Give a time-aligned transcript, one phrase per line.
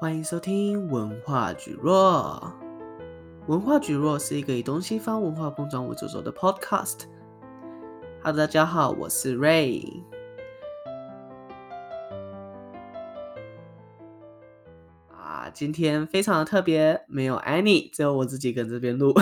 [0.00, 2.50] 欢迎收听文化蒟蒻。
[3.48, 7.00] 文化蒟蒻是一个以东西方文化碰撞为主轴的 podcast。
[8.22, 10.02] Hello，大家好，我是 Ray。
[15.12, 19.12] 啊，今天非常的特别，没有 Annie，只有我自己跟这边录。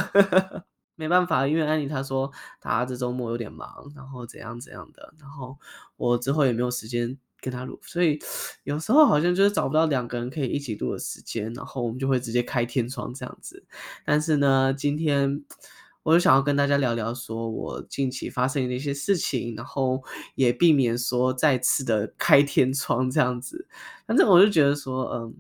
[0.95, 5.59] 没办法，因为 Annie 她说她这周末有点忙，然后怎样怎样的，然后
[5.97, 7.19] 我之后也没有时间。
[7.41, 8.19] 跟他录，所以
[8.65, 13.65] 有时候好像就是找不到两个人可以一起录的时间，然后我们就会直接开天窗这样子。
[14.05, 15.45] 但是呢，今天
[16.02, 20.02] 我就想要跟大家聊聊，说我近期发生的一些事情，然后
[20.34, 23.66] 也避免说再次的开天窗这样子。
[24.07, 25.34] 反正我就觉得说，嗯。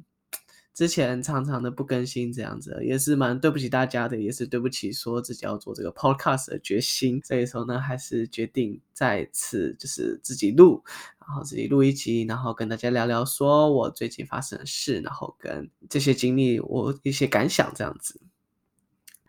[0.74, 7.20] 之前常常的不更新这样子，也是蛮对不起大家的，也是对不起说自己要做这个 podcast 的决心。
[7.24, 10.84] 所以说呢，还是决定再次就是自己录，
[11.28, 18.20] 然后自己录一集，然后跟大家聊聊说我最近发生的事，然后跟这些经历我一些感想这样子。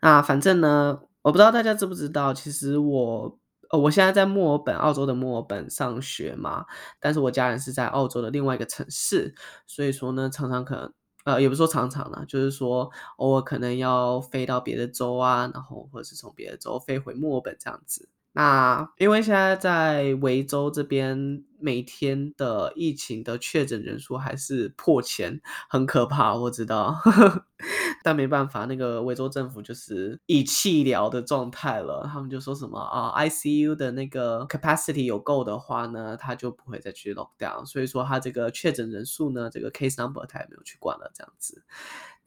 [0.00, 6.64] 啊，反正呢，我不知道大家知不知道，其实我呃我现在在墨尔本，澳洲的墨尔本上学嘛，
[6.98, 9.34] 但是我家人是在澳洲的另外一个城市，
[9.66, 10.92] 所以说呢，常常可能。
[11.24, 18.08] 呃，也不说常常啦，就是说偶尔可能要飞到别的州啊，然后或者是从别的州飞回墨尔本这样子。
[18.32, 26.96] 那因为现在在维州这边，每天的疫情的确诊人数还是破千，很可怕，我知道。
[28.02, 32.08] 但没办法，那个维州政府就是以气疗的状态了。
[32.10, 37.66] 他们就说什么啊，ICU 的那个 capacity 有够的话呢，他就不会再去 lock down。
[37.66, 41.62] 所以说他这个确诊人数呢，这个 case number 他也没有去管了，这样子。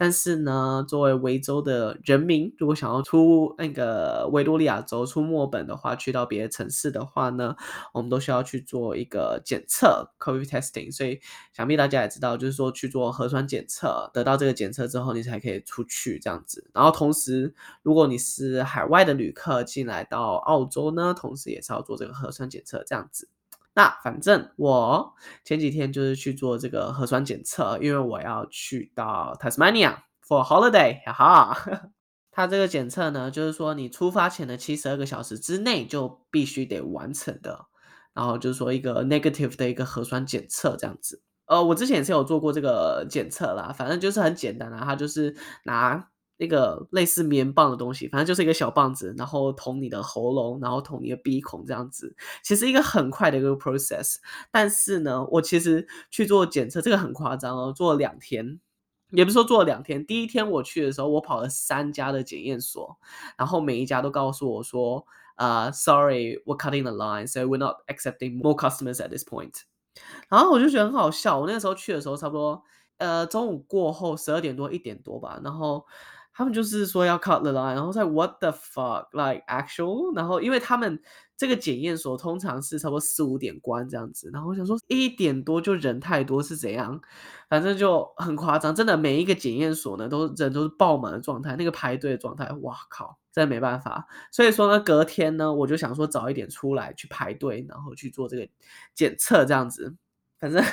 [0.03, 7.55] 但是呢，作为维州的人民，如果想要出那个维多利亚州出墨本的话，去到别的城市的话呢，
[7.93, 10.93] 我们都需要去做一个检测 COVID testing。
[10.93, 11.21] 所以
[11.53, 16.69] 想必大家也知道，就是说去做核酸检测，得到这个检测之后，你才可以出去这样子。
[16.73, 23.29] 然后同时，如果你是海外的旅客进来到澳洲呢，同时也是要做这个核酸检测这样子。
[23.75, 25.13] 那反正我
[25.43, 29.95] 前几天就是去做这个核酸检测，因为我要去到 Tasmania
[30.27, 31.57] for holiday，哈哈。
[32.31, 37.65] 它这个检测呢，就是说你出发前的七十二个小时之内就必须得完成的，
[38.13, 41.21] 然后就是说一个 negative 的一个核酸检测这样子。
[41.45, 45.35] 呃，我之前也是有做过这个检测啦，反正就是很简单啊，它就是
[45.65, 46.09] 拿。
[46.43, 52.15] 一个类似棉棒的东西，反正就是一个小棒子，然后捅你的喉咙，然后捅你的鼻孔这样子。
[52.43, 54.17] 其实一个很快的一个 process，
[54.51, 58.59] 但是呢，我其实去做检测，这个很夸张哦，做了两天，
[59.11, 60.05] 也不是说做了两天。
[60.05, 62.97] 第一天我去的时候，我跑了三家的检验所，
[63.37, 65.05] 然后每一家都告诉我说，
[65.37, 69.61] 呃，sorry，we're cutting the line，so we're not accepting more customers at this point。
[70.29, 72.63] 然后我就觉得很好笑，我那个时候去的时候，差不多
[72.97, 75.85] 呃中午过后十二点多一点多吧，然后。
[76.33, 80.99] 他们就是说要 cut the line，然后在 what the fuck like actual，然后因为他们
[81.37, 86.99] 这个检验所通常是差不多四五点关这样子，然后我想说一点多就人太多是怎样，
[87.49, 98.47] 反正就很夸张，真的每一个检验所呢都人都是爆满的状态，那个排队的状态，哇靠，真的没办法，所以说呢隔天呢我就想说早一点出来去排队，然后去做这个
[98.95, 99.95] 检测这样子，
[100.39, 100.63] 反正。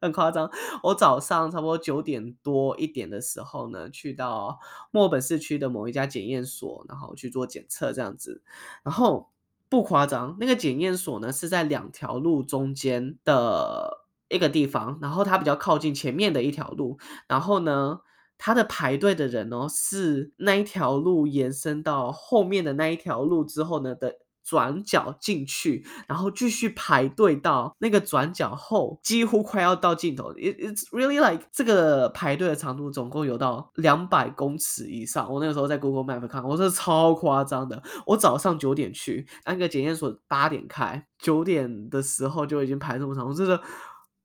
[0.00, 0.50] 很夸张，
[0.82, 4.58] 我早上差不多九点多一点的时候呢，去到
[4.90, 8.42] 墨尔本市区的某一家检验所，然后去做检测这样子。
[8.84, 9.30] 然后
[9.68, 16.98] 不夸张，那个检验所呢是在两条路中间的一个地方，然后它比较靠近前面的一条路。
[17.26, 18.00] 然后呢，
[18.38, 24.18] 它的排队的人哦，是那一条路延伸到后面的那一条路之后呢的。
[24.48, 30.32] 转角进去，然后继续排队到那个转角后，几乎快要到尽头。
[30.32, 35.30] It, it's really like 这个排队的长度总共有到两百公尺以上。
[35.30, 37.82] 我那个时候在 Google Map 看，我说超夸张的。
[38.06, 43.28] 我早上九点去，那个检验所八点开，九点的时候就已经排这么长。
[43.28, 43.60] 我真的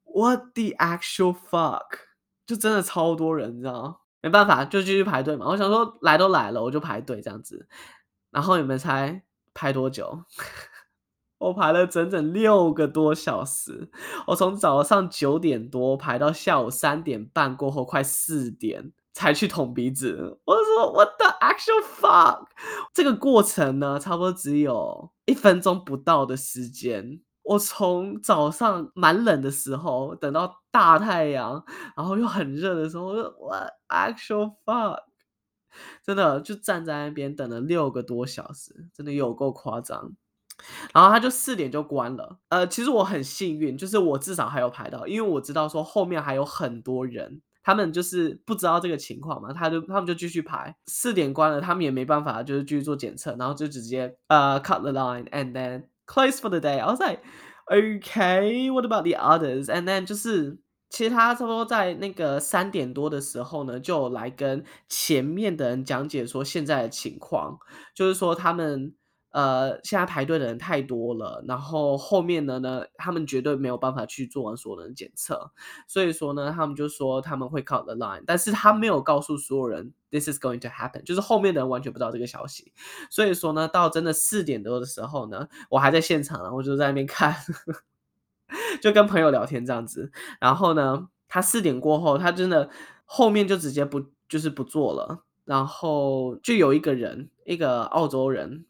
[0.05, 1.81] ，What the actual fuck？
[2.47, 3.95] 就真的超多人，你知道吗？
[4.21, 5.45] 没办法，就继续排队嘛。
[5.47, 7.67] 我想说，来都来了，我就排队这样子。
[8.31, 9.21] 然后你们猜？
[9.53, 10.23] 排多久？
[11.39, 13.91] 我排了整整六个多小时。
[14.27, 20.39] 我从早上九点多排到下午三点半过后，快四点才去捅鼻子。
[20.45, 22.45] 我说：“What the actual fuck？”
[22.93, 27.19] 这个过程呢，差不多只有一分钟不到的时间。
[27.43, 31.61] 我从早上蛮冷的时候等到大太阳，
[31.97, 34.99] 然后又很热的时候，我说：“What actual fuck？”
[36.05, 40.13] 真的就站在那边等了六个多小时，真的有够夸张。
[40.93, 42.37] 然后他就四点就关了。
[42.49, 56.79] 呃，其实我很幸运，就是我至少还有排到，因为我知道说后面还有很多人他们就是不知道这个情况嘛，他就他们就继续排，四点关了，他们也没办法，就是继续做检测，然后就直接呃、cut the line and then close for the day.
[56.79, 57.21] I was like,
[57.67, 59.65] okay, what about the others?
[59.65, 60.59] And then 就是。
[60.93, 67.57] 其实他差不多在那个三点多的时候呢，就来跟前面的人讲解说现在的情况，
[67.95, 68.93] 就是说他们
[69.31, 75.51] 呃现在排队的人太多了，然后后面的呢，他们绝对没有办法去做完所有人检测，
[75.87, 82.71] 所以说呢，他们就说他们会 cut the line，但是他没有告诉所有人 this is going to happen，就是后面的人完全不知道这个消息，
[83.09, 87.35] 所以说呢，到真的四点多的时候呢，我还在现场，然后就在那边看。
[88.81, 92.69] 就跟朋友聊天这样子，然后呢，他四点过后，他真的
[93.05, 98.65] 后面就直接不就是不做了，然后就有一个人，一个澳洲人，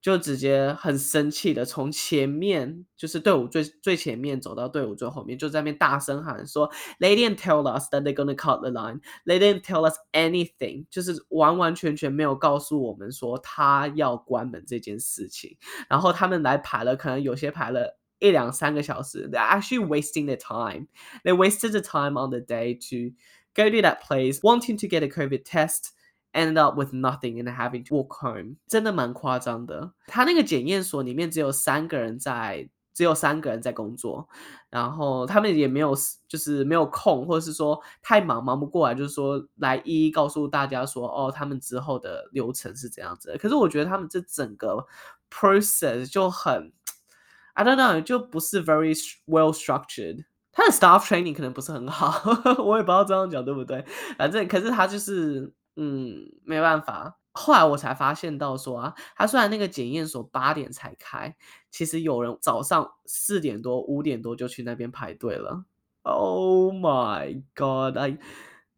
[0.00, 9.00] 就直接很生气的从前面就是队伍最最前面走到队伍最后面，就在那边大声喊说：“They didn't tell us that they're gonna cut the line.
[9.26, 15.58] They didn't tell us anything.” 就是完完全全没有告诉我们说他要关门这件事情。
[15.88, 17.99] 然后他们来排了，可能有些排了。
[18.19, 20.87] 一两三个小时，they're actually wasting their time.
[21.23, 23.13] They wasted the time on the day to
[23.53, 25.89] go to that place, wanting to get a COVID test,
[26.33, 28.55] ended up with nothing and having to walk home.
[28.67, 29.93] 真的蛮夸张的。
[30.07, 34.29] 他那个检验所里面只有三个人在，只有三个人在工作，
[34.69, 35.93] 然后他们也没有，
[36.27, 43.37] 就是没有空，或者是说太忙，忙不过来，就是说来一一告诉大家说，哦，他们之后的流程是怎样子的。
[43.37, 44.87] 可是我觉得他们这整个
[45.29, 46.71] process 就很。
[47.54, 48.94] I don't know，就不是 very
[49.26, 50.24] well structured。
[50.52, 52.12] 他的 staff training 可能不是很好，
[52.62, 53.84] 我也不知道这样讲对不对。
[54.18, 57.16] 反正，可是他就是，嗯，没办法。
[57.32, 61.36] 后来我才发现到说啊，他虽然那个检验所八点才开，
[61.70, 65.64] 其实有人早上四点多、五点多就去那边排队了。
[66.02, 68.18] Oh my god！I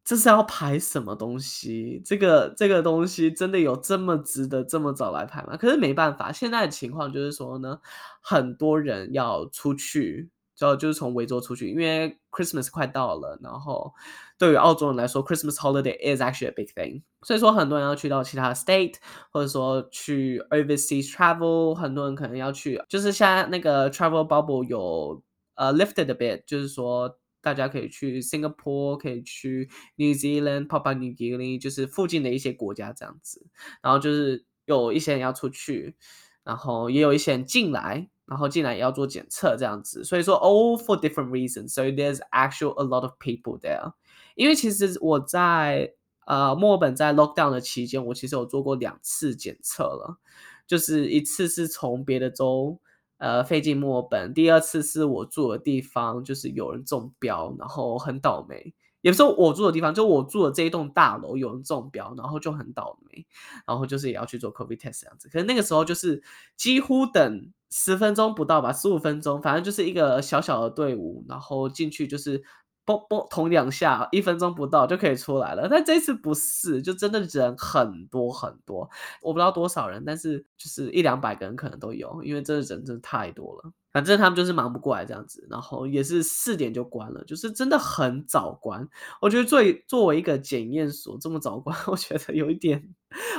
[0.04, 2.02] 这是要排什么东西？
[2.04, 5.56] 这个这个东西真的有这么值得这么早来排吗？
[5.56, 7.78] 可是没办法，现在的情况就是说呢，
[8.20, 13.92] 很多人要出去，就就是从维州出去，因为 Christmas 快到了，然后
[14.36, 18.96] 对于澳洲人来说，Christmas holiday is actually a big thing，所以说很多人要去到其他 state，
[19.30, 25.22] 或者说去 overseas travel，很多人可能要去，就是现在那个 travel bubble 有
[25.54, 27.18] 呃、uh, lifted a bit，就是说。
[27.42, 33.44] 大家可以去 Singapore，可以去 New Zealand、Papua New Guinea，就是附近的一些国家这样子。
[33.82, 35.96] 然后就是有一些人要出去，
[36.44, 40.04] 然后也有一些人进来，然后进来也要做检测这样子。
[40.04, 41.70] 所以说，all for different reasons.
[41.74, 43.92] So there's actually a lot of people there。
[44.36, 45.92] 因为其实我在
[46.26, 50.18] 呃墨尔本在 lockdown 的期间，我其实有做过两次检测了，
[50.66, 52.80] 就是一次是从别的州。
[53.22, 54.34] 呃，飞进墨本。
[54.34, 58.74] 第二次是我住的地方，就是有人中标，然后很倒霉。
[59.00, 63.24] 也不是我住的地方，就我住的这一栋大楼有人中标，然后就很倒霉。
[63.64, 65.28] 然后就是也要去做 COVID test 这样子。
[65.28, 66.20] 可是那个时候就是
[66.56, 72.42] 几乎等十分钟不到吧，十五分钟，反正就是一个小小的队伍，然后进去就是。
[72.84, 75.68] 嘣嘣捅两下，一分钟不到就可以出来了。
[75.68, 78.90] 但这次不是，就真的人很多很多，
[79.22, 83.72] 我不知道多少人，但是就是一两百个人可能都有，因为这人真的太多了。
[83.92, 88.88] 反正他们就是忙不过来这样子，然后也是四点就关了，就是真的很早关。
[89.20, 92.82] 我觉得作为作为一个检验所这么早关， 我觉得有一点，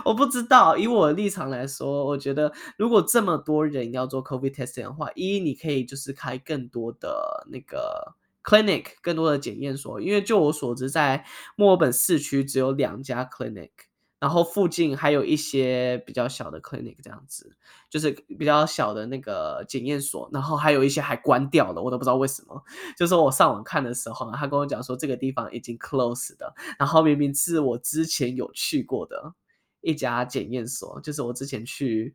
[0.06, 0.78] 我不知道。
[0.78, 8.16] 以我的立场来说，我觉得如果这么多人要做 COVID testing 的话，一你可以就是开更多的那个。
[8.44, 13.72] Clinic 更多的检验所，因为就我所知，在墨尔本市区只有两家 clinic，
[14.20, 17.56] 然后附近还有一些比较小的 clinic，这样子
[17.90, 22.64] 就是比较小的那个检验所，然后还有一些还关掉了，我都不知道为什么。
[22.98, 29.34] 就是我上网看的时候，他跟我讲说这个地方已经 closed 的，然后明明是我之前有去过的
[29.82, 32.14] 一家检验所，就是我之前去。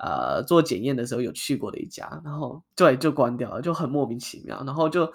[0.00, 4.62] 呃，做检验的时候有去过的一家，然后对，就关掉了，就很莫名其妙。
[4.64, 5.12] 然后就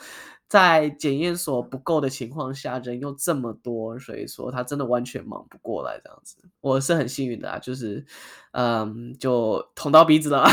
[0.53, 6.37] 在检验所不够的情况下，人又这么多，所以说他真的完全忙不过来这样子。
[6.61, 8.05] 我是很幸运的啊，就是
[8.51, 10.45] 嗯，就捅到鼻子了，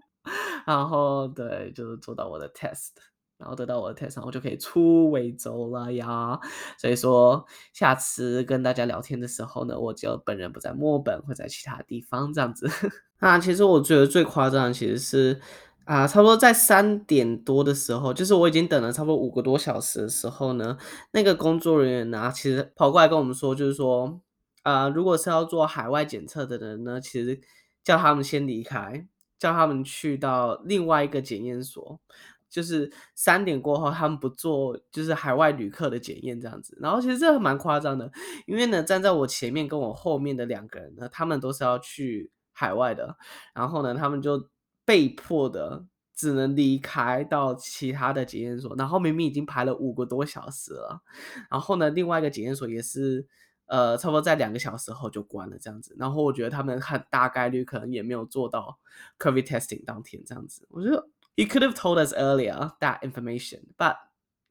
[0.66, 2.92] 然后对，就是做到我的 test。
[3.36, 6.40] 然后得到我的 test，然后就可以出维州了呀。
[6.78, 12.66] 所以说，下次跟大家聊天的时候呢，我就本人不在墨本，会在其他地方这样子。
[13.20, 15.38] 那其实我觉得最夸张的其实是
[15.84, 20.78] 啊，差不多在三点多的时候，就是我已经等了差不多五个多小时的时候呢，
[21.12, 24.20] 那个工作人员呢，其实跑过来跟我们说，就是说
[24.62, 27.38] 啊，如果是要做海外检测的人呢，其实
[27.82, 29.06] 叫他们先离开，
[29.38, 32.00] 叫他们去到另外一个检验所。
[32.48, 36.78] 就是三点过后他们不做就是海外旅客的检验这样子。
[36.80, 38.08] 然后其实这蛮夸张的，
[38.46, 43.16] 因为呢站在我前面跟我后面的两个人呢，他们都是要去海外的，
[43.54, 44.48] 然后呢他们就
[44.84, 45.86] 被迫的。
[46.16, 51.02] 只能离开到其他的检验所，然后明明已经排了五个多小时了，
[51.50, 53.26] 然后呢，另外一个检验所也是，
[53.66, 55.92] 呃，差不多在两个小时后就关了这样子。
[55.98, 58.78] 然后我觉得他们很大概率可能也没有做到
[59.18, 60.64] COVID testing 当天这样子。
[60.70, 63.96] 我觉得 you could have told us earlier that information, but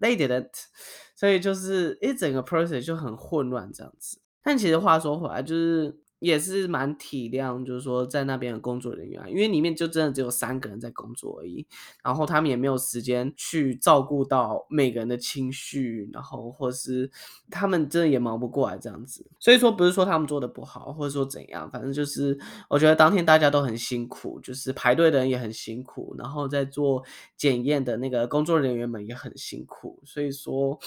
[0.02, 0.66] they didn't。
[1.16, 4.20] 所以就是一整个 process 就很混乱这样子。
[4.44, 6.03] 但其实话说回来，就是。
[6.24, 11.68] 也是蛮体谅，就是说在那边的工作人员，因为里面就真的只有三个人在工作而已，
[12.02, 17.12] 然后他们也没有时间去照顾到每个人的情绪，然后或是
[17.52, 19.30] 他们真的也忙不过来这样子。
[19.38, 22.40] 所以说不是说他们做的不好，或者说怎样，反正就是
[22.70, 27.04] 我觉得当天大家都很辛苦，就是排队的人也很辛苦，然后在做
[27.36, 30.80] 检验的那个工作人员们也很辛苦，所以说。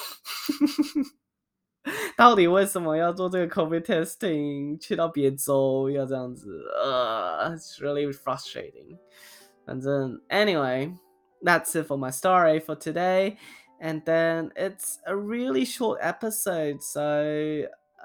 [2.16, 4.80] 到底为什么要做这个 COVID testing？
[4.80, 8.98] 去到别州要这样子，呃、uh,，it's really frustrating。
[9.66, 17.68] 反正，anyway，that's it for my story for today。And then it's a really short episode, so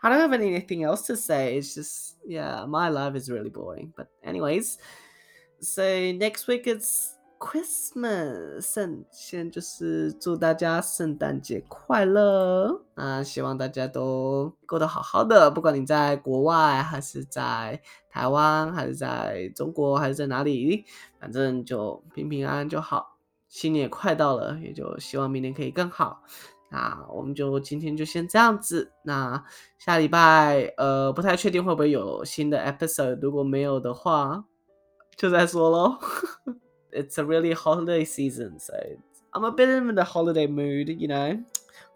[0.00, 1.58] I don't have anything else to say.
[1.58, 3.92] It's just, yeah, my life is really boring.
[3.94, 4.78] But anyways,
[5.60, 13.21] so next week it's Christmas，圣先就是祝大家圣诞节快乐啊！
[13.21, 20.85] 希望大家都过得好好的，不管你在国外还是在台湾，还是在中国，还是在哪里，
[21.19, 23.17] 反正就平平安安就好。
[23.49, 26.23] 新年也快到了，也就希望明年可以更好。
[26.71, 28.93] 那我们就今天就先这样子。
[29.03, 29.43] 那
[29.77, 34.45] 下礼拜呃不太确定会不会有新的 episode，如果没有的话，
[35.17, 35.99] 就再说喽。
[36.92, 38.74] it's a really holiday season, so
[39.34, 41.42] I'm a bit in the holiday mood, you know.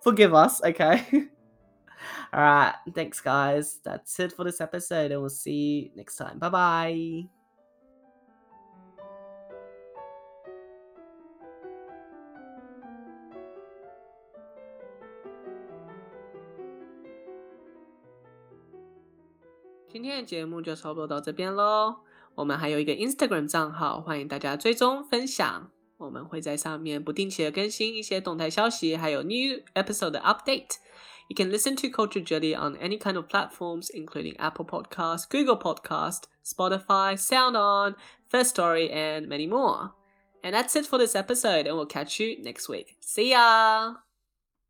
[0.01, 1.07] Forgive us, okay?
[2.35, 3.79] Alright, thanks guys.
[3.85, 6.39] That's it for this episode, and we'll see you next time.
[6.39, 7.29] Bye bye.
[19.93, 21.95] 今天的节目就差不多到这边喽。
[22.37, 25.71] 我们还有一个 Instagram 账号，欢迎大家追踪分享。
[25.99, 34.37] 我们会在上面不定期的更新一些动态消息，还有 new episode 的 update。You can listen to Culture Jelly on any kind of platforms, including
[34.39, 37.95] Apple Podcast, Google Podcast, Spotify, SoundOn,
[38.29, 39.93] First Story, and many more.
[40.43, 42.97] And that's it for this episode, and we'll catch you next week.
[43.01, 44.06] See ya!